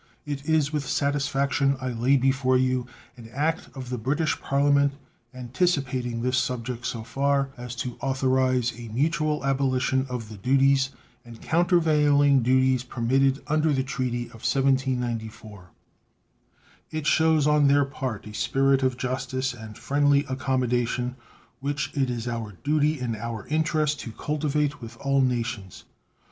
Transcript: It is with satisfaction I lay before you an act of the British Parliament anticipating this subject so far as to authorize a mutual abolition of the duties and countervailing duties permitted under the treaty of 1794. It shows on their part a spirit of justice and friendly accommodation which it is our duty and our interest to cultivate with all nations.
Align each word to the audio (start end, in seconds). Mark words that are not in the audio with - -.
It 0.25 0.49
is 0.49 0.73
with 0.73 0.87
satisfaction 0.87 1.77
I 1.79 1.89
lay 1.91 2.17
before 2.17 2.57
you 2.57 2.87
an 3.17 3.29
act 3.31 3.69
of 3.75 3.91
the 3.91 3.99
British 3.99 4.41
Parliament 4.41 4.93
anticipating 5.31 6.23
this 6.23 6.39
subject 6.39 6.87
so 6.87 7.03
far 7.03 7.51
as 7.55 7.75
to 7.75 7.97
authorize 8.01 8.73
a 8.79 8.87
mutual 8.87 9.45
abolition 9.45 10.07
of 10.09 10.27
the 10.29 10.37
duties 10.37 10.89
and 11.23 11.39
countervailing 11.39 12.41
duties 12.41 12.81
permitted 12.81 13.43
under 13.45 13.71
the 13.73 13.83
treaty 13.83 14.23
of 14.29 14.41
1794. 14.41 15.69
It 16.89 17.05
shows 17.05 17.45
on 17.45 17.67
their 17.67 17.85
part 17.85 18.25
a 18.25 18.33
spirit 18.33 18.81
of 18.81 18.97
justice 18.97 19.53
and 19.53 19.77
friendly 19.77 20.25
accommodation 20.27 21.15
which 21.59 21.91
it 21.93 22.09
is 22.09 22.27
our 22.27 22.53
duty 22.63 22.99
and 22.99 23.15
our 23.15 23.45
interest 23.49 23.99
to 23.99 24.11
cultivate 24.11 24.81
with 24.81 24.97
all 24.97 25.21
nations. 25.21 25.83